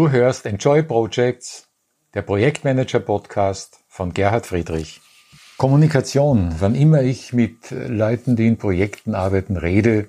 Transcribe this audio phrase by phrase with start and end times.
[0.00, 1.68] Du hörst Enjoy Projects,
[2.14, 5.02] der Projektmanager Podcast von Gerhard Friedrich.
[5.58, 6.54] Kommunikation.
[6.58, 10.08] Wann immer ich mit Leuten, die in Projekten arbeiten, rede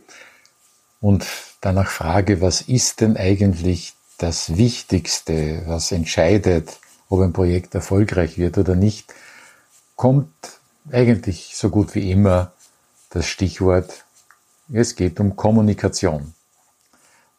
[1.01, 1.27] und
[1.59, 6.79] danach frage, was ist denn eigentlich das Wichtigste, was entscheidet,
[7.09, 9.13] ob ein Projekt erfolgreich wird oder nicht,
[9.97, 10.31] kommt
[10.89, 12.53] eigentlich so gut wie immer
[13.09, 14.05] das Stichwort,
[14.71, 16.33] es geht um Kommunikation.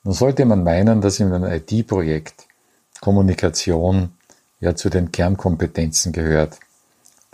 [0.04, 2.46] Nun sollte man meinen, dass in einem IT-Projekt
[3.00, 4.12] Kommunikation
[4.60, 6.58] ja zu den Kernkompetenzen gehört.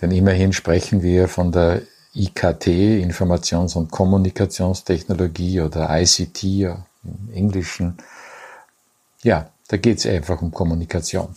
[0.00, 1.82] Denn immerhin sprechen wir von der
[2.14, 7.96] IKT, Informations- und Kommunikationstechnologie oder ICT im Englischen.
[9.22, 11.36] Ja, da geht es einfach um Kommunikation.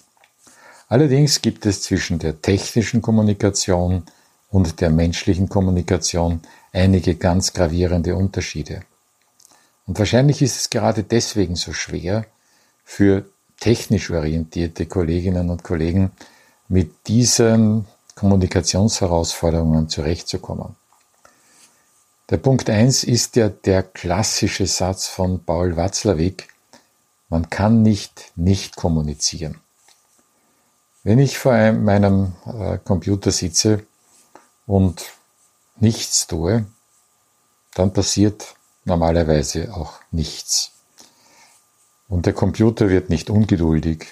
[0.88, 4.04] Allerdings gibt es zwischen der technischen Kommunikation
[4.49, 6.41] und der menschlichen Kommunikation
[6.73, 8.82] einige ganz gravierende Unterschiede.
[9.88, 12.26] Und wahrscheinlich ist es gerade deswegen so schwer
[12.84, 13.26] für
[13.60, 16.12] technisch orientierte Kolleginnen und Kollegen
[16.68, 20.76] mit diesen Kommunikationsherausforderungen zurechtzukommen.
[22.29, 26.48] Der Punkt eins ist ja der klassische Satz von Paul Watzlawick,
[27.29, 29.59] man kann nicht nicht kommunizieren.
[31.04, 33.85] Wenn ich vor meinem äh, Computer sitze
[34.65, 35.12] und
[35.79, 36.65] nichts tue,
[37.74, 40.71] dann passiert normalerweise auch nichts.
[42.07, 44.07] Und der Computer wird nicht ungeduldig,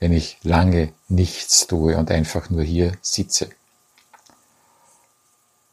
[0.00, 3.50] wenn ich lange nichts tue und einfach nur hier sitze.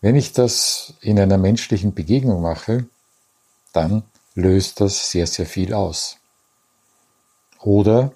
[0.02, 2.86] Wenn ich das in einer menschlichen Begegnung mache,
[3.74, 4.04] dann
[4.36, 6.18] löst das sehr, sehr viel aus.
[7.60, 8.12] Oder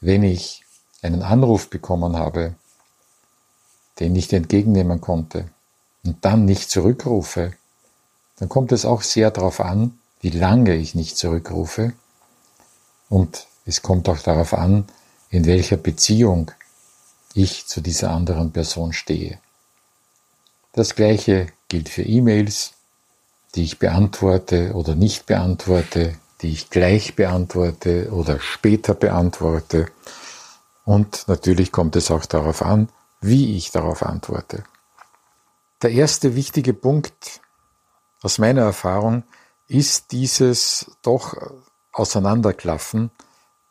[0.00, 0.64] wenn ich
[1.02, 2.54] einen Anruf bekommen habe,
[4.00, 5.50] den ich entgegennehmen konnte
[6.04, 7.52] und dann nicht zurückrufe,
[8.38, 11.92] dann kommt es auch sehr darauf an, wie lange ich nicht zurückrufe.
[13.08, 14.84] Und es kommt auch darauf an,
[15.30, 16.50] in welcher Beziehung
[17.34, 19.38] ich zu dieser anderen Person stehe.
[20.72, 22.72] Das gleiche gilt für E-Mails,
[23.54, 29.86] die ich beantworte oder nicht beantworte, die ich gleich beantworte oder später beantworte.
[30.84, 32.88] Und natürlich kommt es auch darauf an,
[33.20, 34.64] wie ich darauf antworte.
[35.82, 37.40] Der erste wichtige Punkt
[38.22, 39.24] aus meiner Erfahrung
[39.68, 41.36] ist dieses doch
[41.92, 43.10] Auseinanderklaffen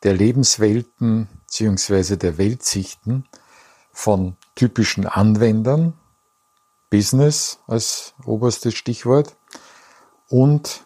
[0.02, 2.16] der Lebenswelten bzw.
[2.16, 3.24] der Weltsichten
[3.92, 5.94] von typischen Anwendern,
[6.90, 9.36] Business als oberstes Stichwort,
[10.28, 10.84] und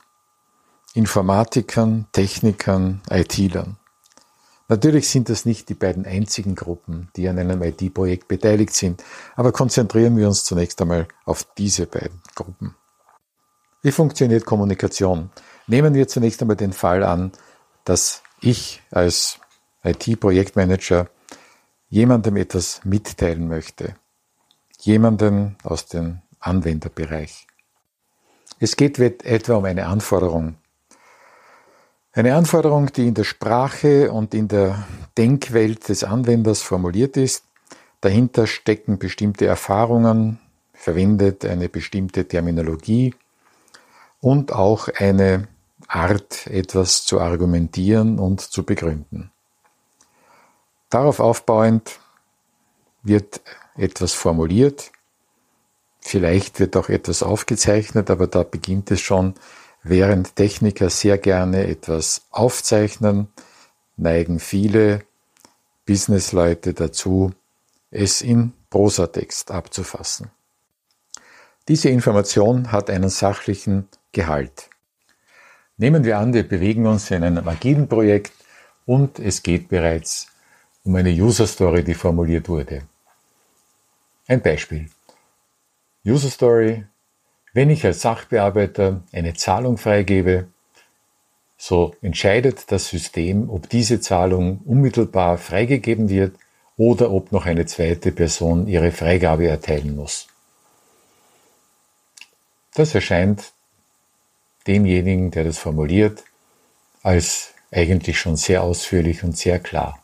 [0.93, 3.77] Informatikern, Technikern, IT-Lern.
[4.69, 9.03] Natürlich sind das nicht die beiden einzigen Gruppen, die an einem IT-Projekt beteiligt sind,
[9.35, 12.77] aber konzentrieren wir uns zunächst einmal auf diese beiden Gruppen.
[13.83, 15.31] Wie funktioniert Kommunikation?
[15.67, 17.33] Nehmen wir zunächst einmal den Fall an,
[17.85, 19.39] dass ich als
[19.85, 21.09] IT-Projektmanager
[21.89, 23.95] jemandem etwas mitteilen möchte.
[24.81, 27.47] Jemanden aus dem Anwenderbereich.
[28.59, 30.57] Es geht etwa um eine Anforderung.
[32.13, 34.87] Eine Anforderung, die in der Sprache und in der
[35.17, 37.45] Denkwelt des Anwenders formuliert ist.
[38.03, 40.39] Dahinter stecken bestimmte Erfahrungen,
[40.75, 43.15] verwendet eine bestimmte Terminologie,
[44.21, 45.49] und auch eine
[45.89, 49.33] Art, etwas zu argumentieren und zu begründen.
[50.89, 51.99] Darauf aufbauend
[53.03, 53.41] wird
[53.77, 54.93] etwas formuliert,
[56.01, 59.35] vielleicht wird auch etwas aufgezeichnet, aber da beginnt es schon,
[59.83, 63.29] während Techniker sehr gerne etwas aufzeichnen,
[63.97, 65.01] neigen viele
[65.87, 67.33] Businessleute dazu,
[67.91, 70.31] es in Prosatext abzufassen.
[71.69, 74.69] Diese Information hat einen sachlichen Gehalt.
[75.77, 78.33] Nehmen wir an, wir bewegen uns in einem agilen Projekt
[78.87, 80.29] und es geht bereits
[80.85, 82.83] um eine User Story, die formuliert wurde.
[84.27, 84.91] Ein Beispiel.
[86.05, 86.85] User Story.
[87.53, 90.49] Wenn ich als Sachbearbeiter eine Zahlung freigebe,
[91.57, 96.37] so entscheidet das System, ob diese Zahlung unmittelbar freigegeben wird
[96.77, 100.29] oder ob noch eine zweite Person ihre Freigabe erteilen muss.
[102.75, 103.53] Das erscheint
[104.67, 106.25] demjenigen, der das formuliert,
[107.03, 110.03] als eigentlich schon sehr ausführlich und sehr klar.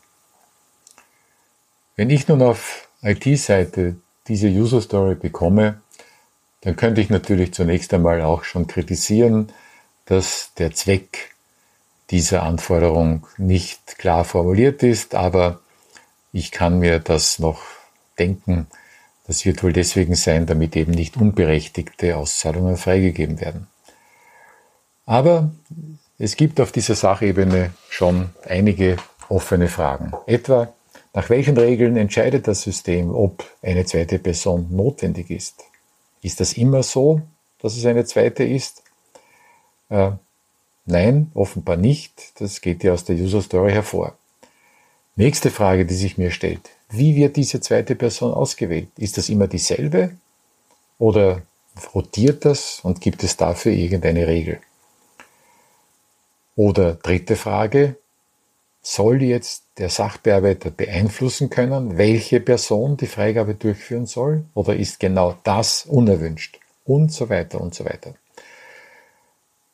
[1.95, 3.95] Wenn ich nun auf IT-Seite
[4.27, 5.81] diese User Story bekomme,
[6.61, 9.51] dann könnte ich natürlich zunächst einmal auch schon kritisieren,
[10.05, 11.35] dass der Zweck
[12.09, 15.59] dieser Anforderung nicht klar formuliert ist, aber
[16.31, 17.61] ich kann mir das noch
[18.17, 18.67] denken,
[19.27, 23.67] das wird wohl deswegen sein, damit eben nicht unberechtigte Auszahlungen freigegeben werden.
[25.07, 25.49] Aber
[26.19, 28.97] es gibt auf dieser Sachebene schon einige
[29.29, 30.11] offene Fragen.
[30.27, 30.73] Etwa,
[31.13, 35.63] nach welchen Regeln entscheidet das System, ob eine zweite Person notwendig ist?
[36.21, 37.21] Ist das immer so,
[37.61, 38.83] dass es eine zweite ist?
[39.89, 40.11] Äh,
[40.85, 42.39] nein, offenbar nicht.
[42.41, 44.17] Das geht ja aus der User Story hervor.
[45.15, 46.69] Nächste Frage, die sich mir stellt.
[46.89, 48.89] Wie wird diese zweite Person ausgewählt?
[48.97, 50.17] Ist das immer dieselbe?
[50.99, 51.43] Oder
[51.95, 54.59] rotiert das und gibt es dafür irgendeine Regel?
[56.57, 57.97] Oder dritte Frage,
[58.81, 64.43] soll jetzt der Sachbearbeiter beeinflussen können, welche Person die Freigabe durchführen soll?
[64.55, 66.59] Oder ist genau das unerwünscht?
[66.83, 68.15] Und so weiter und so weiter.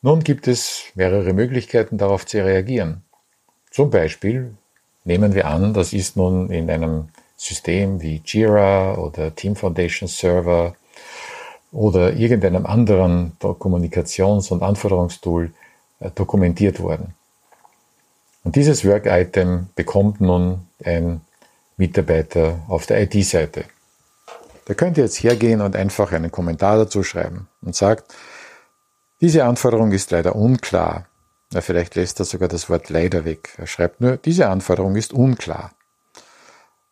[0.02, 3.02] Nun gibt es mehrere Möglichkeiten darauf zu reagieren.
[3.70, 4.54] Zum Beispiel
[5.04, 7.08] nehmen wir an, das ist nun in einem
[7.38, 10.74] System wie Jira oder Team Foundation Server
[11.72, 15.50] oder irgendeinem anderen Kommunikations- und Anforderungstool
[16.10, 17.14] dokumentiert worden.
[18.42, 21.22] Und dieses Work-Item bekommt nun ein
[21.76, 23.64] Mitarbeiter auf der IT-Seite.
[24.68, 28.14] Der könnte jetzt hergehen und einfach einen Kommentar dazu schreiben und sagt,
[29.20, 31.06] diese Anforderung ist leider unklar.
[31.52, 33.54] Ja, vielleicht lässt er sogar das Wort leider weg.
[33.58, 35.72] Er schreibt nur, diese Anforderung ist unklar.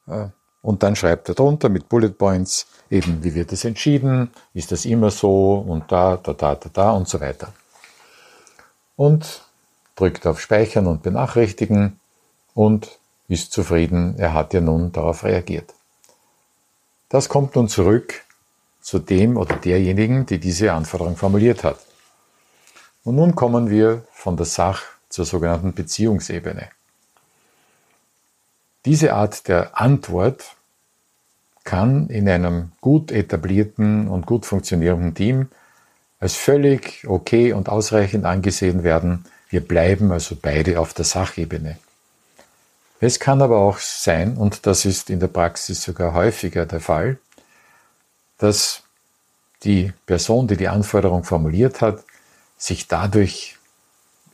[0.07, 0.27] Äh,
[0.63, 4.85] und dann schreibt er drunter mit Bullet Points eben, wie wird es entschieden, ist das
[4.85, 7.53] immer so und da, da, da, da, da und so weiter.
[9.03, 9.43] Und
[9.97, 11.99] drückt auf Speichern und Benachrichtigen
[12.55, 15.75] und ist zufrieden, er hat ja nun darauf reagiert.
[17.09, 18.23] Das kommt nun zurück
[18.81, 21.81] zu dem oder derjenigen, die diese Anforderung formuliert hat.
[23.03, 26.69] Und nun kommen wir von der Sach zur sogenannten Beziehungsebene.
[28.85, 30.55] Diese Art der Antwort
[31.65, 35.49] kann in einem gut etablierten und gut funktionierenden Team
[36.23, 39.25] als völlig okay und ausreichend angesehen werden.
[39.49, 41.79] Wir bleiben also beide auf der Sachebene.
[43.01, 47.19] Es kann aber auch sein, und das ist in der Praxis sogar häufiger der Fall,
[48.39, 48.85] dass
[49.65, 52.05] die Person, die die Anforderung formuliert hat,
[52.57, 53.57] sich dadurch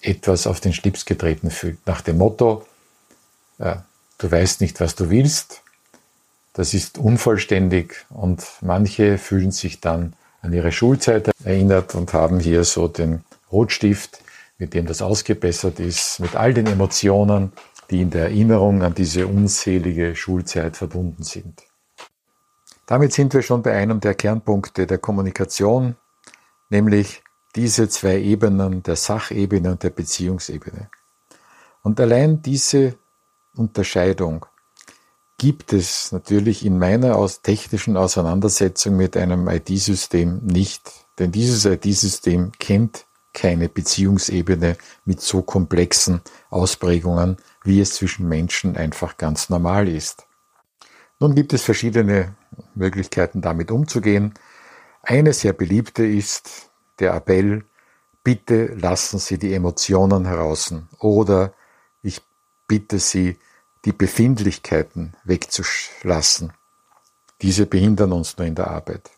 [0.02, 1.79] etwas auf den Schlips getreten fühlt.
[1.87, 2.67] Nach dem Motto,
[3.58, 3.76] äh,
[4.19, 5.62] du weißt nicht, was du willst,
[6.52, 12.64] das ist unvollständig und manche fühlen sich dann an ihre Schulzeit erinnert und haben hier
[12.64, 14.20] so den Rotstift,
[14.58, 17.52] mit dem das ausgebessert ist, mit all den Emotionen,
[17.90, 21.62] die in der Erinnerung an diese unselige Schulzeit verbunden sind.
[22.87, 25.96] Damit sind wir schon bei einem der Kernpunkte der Kommunikation,
[26.70, 27.23] nämlich
[27.55, 30.91] diese zwei Ebenen, der Sachebene und der Beziehungsebene.
[31.82, 32.96] Und allein diese
[33.55, 34.46] Unterscheidung
[35.38, 40.90] gibt es natürlich in meiner aus technischen Auseinandersetzung mit einem IT-System nicht.
[41.19, 49.17] Denn dieses IT-System kennt keine Beziehungsebene mit so komplexen Ausprägungen, wie es zwischen Menschen einfach
[49.17, 50.26] ganz normal ist.
[51.20, 52.34] Nun gibt es verschiedene
[52.75, 54.34] Möglichkeiten, damit umzugehen.
[55.02, 57.64] Eine sehr beliebte ist, der Appell,
[58.25, 61.52] bitte lassen Sie die Emotionen heraus oder
[62.02, 62.20] ich
[62.67, 63.38] bitte Sie,
[63.84, 66.52] die Befindlichkeiten wegzulassen.
[67.42, 69.10] Diese behindern uns nur in der Arbeit.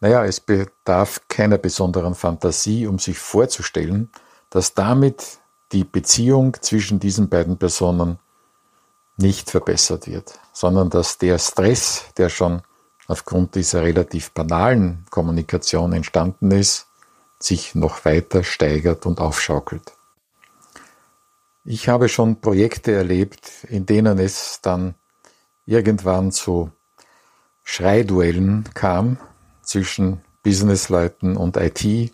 [0.00, 4.10] Naja, es bedarf keiner besonderen Fantasie, um sich vorzustellen,
[4.48, 5.38] dass damit
[5.72, 8.18] die Beziehung zwischen diesen beiden Personen
[9.16, 12.62] nicht verbessert wird, sondern dass der Stress, der schon
[13.06, 16.86] aufgrund dieser relativ banalen Kommunikation entstanden ist,
[17.38, 19.92] sich noch weiter steigert und aufschaukelt.
[21.64, 24.94] Ich habe schon Projekte erlebt, in denen es dann
[25.66, 26.72] irgendwann zu
[27.62, 29.18] Schreiduellen kam
[29.62, 32.12] zwischen Businessleuten und IT,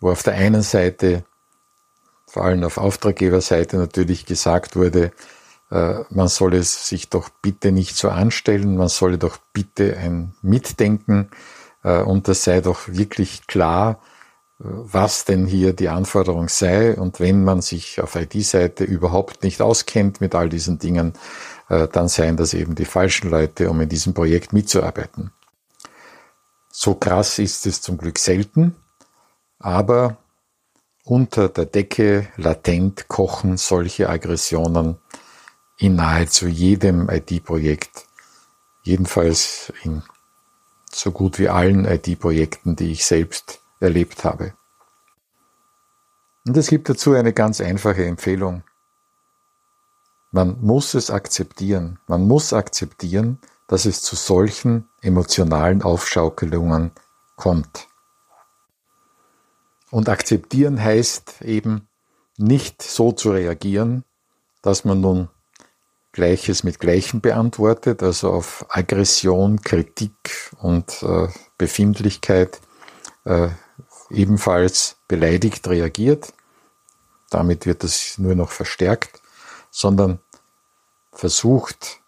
[0.00, 1.24] wo auf der einen Seite,
[2.26, 5.10] vor allem auf Auftraggeberseite natürlich gesagt wurde,
[5.70, 11.30] äh, man solle sich doch bitte nicht so anstellen, man solle doch bitte ein Mitdenken
[11.82, 14.00] äh, und das sei doch wirklich klar,
[14.58, 20.20] was denn hier die Anforderung sei und wenn man sich auf IT-Seite überhaupt nicht auskennt
[20.20, 21.12] mit all diesen Dingen,
[21.68, 25.30] dann seien das eben die falschen Leute, um in diesem Projekt mitzuarbeiten.
[26.70, 28.74] So krass ist es zum Glück selten,
[29.60, 30.16] aber
[31.04, 34.96] unter der Decke latent kochen solche Aggressionen
[35.76, 38.06] in nahezu jedem IT-Projekt,
[38.82, 40.02] jedenfalls in
[40.90, 44.54] so gut wie allen IT-Projekten, die ich selbst erlebt habe.
[46.46, 48.62] Und es gibt dazu eine ganz einfache Empfehlung.
[50.30, 51.98] Man muss es akzeptieren.
[52.06, 56.92] Man muss akzeptieren, dass es zu solchen emotionalen Aufschaukelungen
[57.36, 57.88] kommt.
[59.90, 61.88] Und akzeptieren heißt eben
[62.36, 64.04] nicht so zu reagieren,
[64.62, 65.28] dass man nun
[66.12, 72.60] Gleiches mit Gleichem beantwortet, also auf Aggression, Kritik und äh, Befindlichkeit
[73.24, 73.48] äh,
[74.10, 76.32] ebenfalls beleidigt reagiert.
[77.30, 79.20] Damit wird es nur noch verstärkt,
[79.70, 80.18] sondern
[81.12, 82.00] versucht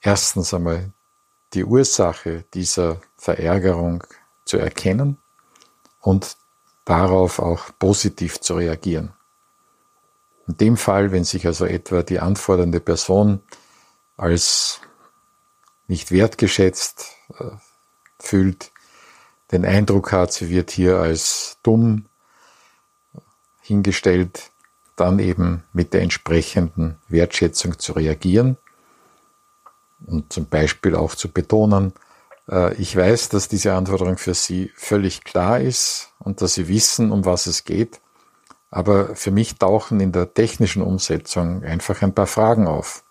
[0.00, 0.92] erstens einmal
[1.54, 4.04] die Ursache dieser Verärgerung
[4.44, 5.18] zu erkennen
[6.00, 6.36] und
[6.84, 9.12] darauf auch positiv zu reagieren.
[10.46, 13.42] In dem Fall, wenn sich also etwa die anfordernde Person
[14.16, 14.80] als
[15.86, 17.06] nicht wertgeschätzt
[17.38, 17.50] äh,
[18.18, 18.72] fühlt,
[19.52, 22.06] den Eindruck hat, sie wird hier als dumm
[23.62, 24.50] hingestellt,
[24.96, 28.56] dann eben mit der entsprechenden Wertschätzung zu reagieren
[30.06, 31.92] und zum Beispiel auch zu betonen,
[32.50, 37.12] äh, ich weiß, dass diese Anforderung für Sie völlig klar ist und dass Sie wissen,
[37.12, 38.00] um was es geht.
[38.70, 43.02] Aber für mich tauchen in der technischen Umsetzung einfach ein paar Fragen auf.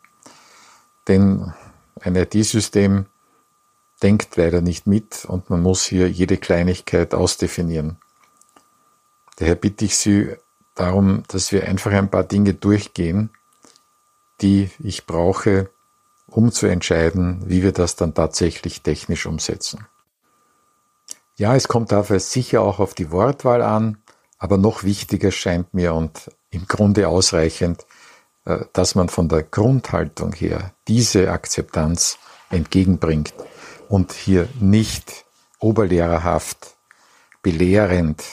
[1.08, 1.54] Denn
[2.00, 3.08] ein IT-System
[4.02, 7.98] denkt leider nicht mit und man muss hier jede Kleinigkeit ausdefinieren.
[9.38, 10.36] Daher bitte ich Sie
[10.76, 13.30] darum, dass wir einfach ein paar Dinge durchgehen,
[14.42, 15.70] die ich brauche,
[16.28, 19.88] um zu entscheiden, wie wir das dann tatsächlich technisch umsetzen.
[21.36, 23.98] Ja, es kommt dafür sicher auch auf die Wortwahl an,
[24.38, 27.86] aber noch wichtiger scheint mir und im Grunde ausreichend,
[28.46, 32.18] äh, dass man von der Grundhaltung her diese Akzeptanz
[32.50, 33.34] entgegenbringt
[33.90, 35.26] und hier nicht
[35.60, 36.76] oberlehrerhaft,
[37.42, 38.24] belehrend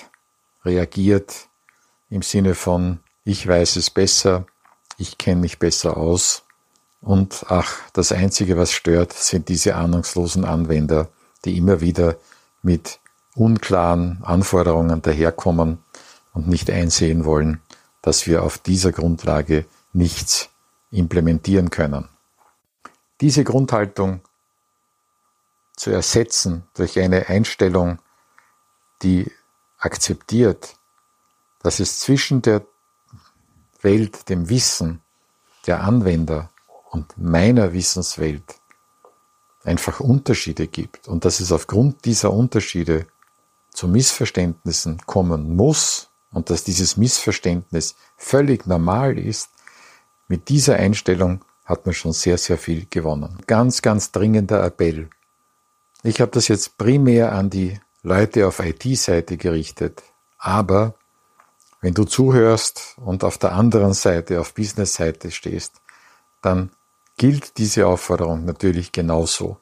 [0.64, 1.48] reagiert
[2.10, 4.46] im Sinne von, ich weiß es besser,
[4.98, 6.44] ich kenne mich besser aus
[7.00, 11.08] und ach, das Einzige, was stört, sind diese ahnungslosen Anwender,
[11.44, 12.16] die immer wieder
[12.62, 12.98] mit
[13.34, 15.78] unklaren Anforderungen daherkommen
[16.32, 17.60] und nicht einsehen wollen,
[18.00, 20.48] dass wir auf dieser Grundlage nichts
[20.90, 22.08] implementieren können.
[23.20, 24.20] Diese Grundhaltung
[25.76, 27.98] zu ersetzen durch eine Einstellung,
[29.02, 29.30] die
[29.78, 30.76] akzeptiert,
[31.62, 32.62] dass es zwischen der
[33.80, 35.00] Welt, dem Wissen
[35.66, 36.50] der Anwender
[36.90, 38.42] und meiner Wissenswelt
[39.64, 43.06] einfach Unterschiede gibt und dass es aufgrund dieser Unterschiede
[43.70, 49.50] zu Missverständnissen kommen muss und dass dieses Missverständnis völlig normal ist,
[50.28, 53.38] mit dieser Einstellung hat man schon sehr, sehr viel gewonnen.
[53.46, 55.08] Ganz, ganz dringender Appell.
[56.06, 60.02] Ich habe das jetzt primär an die Leute auf IT-Seite gerichtet,
[60.36, 60.96] aber
[61.80, 65.80] wenn du zuhörst und auf der anderen Seite, auf Business-Seite stehst,
[66.42, 66.68] dann
[67.16, 69.56] gilt diese Aufforderung natürlich genauso.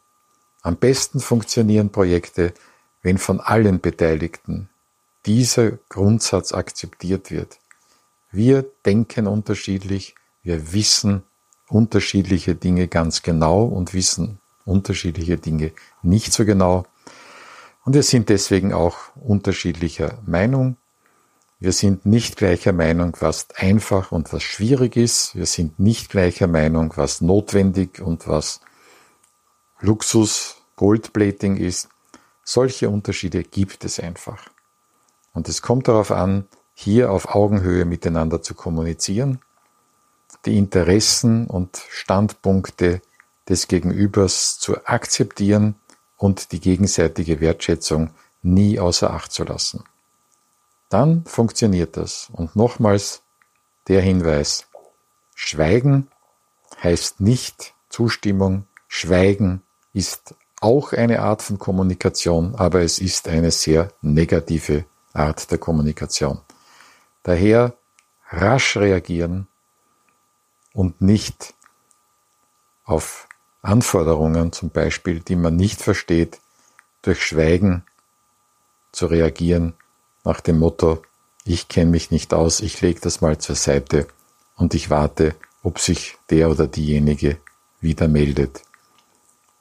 [0.63, 2.55] Am besten funktionieren Projekte,
[3.03, 4.69] wenn von allen Beteiligten
[5.27, 7.61] dieser Grundsatz akzeptiert wird.
[8.33, 11.23] Wir denken unterschiedlich, wir wissen
[11.69, 16.85] unterschiedliche Dinge ganz genau und wissen unterschiedliche Dinge nicht so genau.
[17.85, 20.77] Und wir sind deswegen auch unterschiedlicher Meinung.
[21.59, 25.37] Wir sind nicht gleicher Meinung, was einfach und was schwierig ist.
[25.37, 28.61] Wir sind nicht gleicher Meinung, was notwendig und was
[29.81, 31.89] Luxus, Goldplating ist.
[32.45, 34.49] Solche Unterschiede gibt es einfach.
[35.33, 39.41] Und es kommt darauf an, hier auf Augenhöhe miteinander zu kommunizieren,
[40.45, 43.01] die Interessen und Standpunkte
[43.49, 45.75] des Gegenübers zu akzeptieren
[46.17, 48.11] und die gegenseitige Wertschätzung
[48.43, 49.85] nie außer Acht zu lassen.
[50.89, 52.29] Dann funktioniert das.
[52.33, 53.23] Und nochmals
[53.89, 54.67] der Hinweis,
[55.35, 56.09] Schweigen
[56.83, 63.93] heißt nicht Zustimmung, Schweigen ist auch eine Art von Kommunikation, aber es ist eine sehr
[64.01, 66.41] negative Art der Kommunikation.
[67.23, 67.75] Daher
[68.31, 69.49] rasch reagieren
[70.73, 71.55] und nicht
[72.85, 73.29] auf
[73.63, 76.41] Anforderungen zum Beispiel, die man nicht versteht,
[77.03, 77.85] durch Schweigen
[78.91, 79.75] zu reagieren
[80.25, 81.03] nach dem Motto,
[81.45, 84.07] ich kenne mich nicht aus, ich lege das mal zur Seite
[84.57, 87.39] und ich warte, ob sich der oder diejenige
[87.81, 88.63] wieder meldet.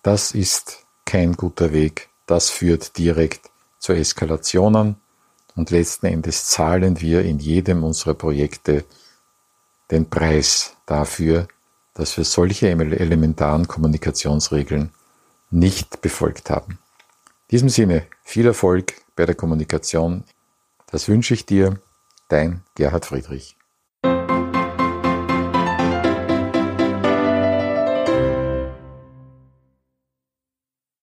[0.03, 2.09] Das ist kein guter Weg.
[2.25, 4.95] Das führt direkt zu Eskalationen
[5.55, 8.85] und letzten Endes zahlen wir in jedem unserer Projekte
[9.89, 11.47] den Preis dafür,
[11.93, 14.91] dass wir solche elementaren Kommunikationsregeln
[15.49, 16.79] nicht befolgt haben.
[17.47, 20.23] In diesem Sinne viel Erfolg bei der Kommunikation.
[20.87, 21.79] Das wünsche ich dir,
[22.29, 23.57] dein Gerhard Friedrich.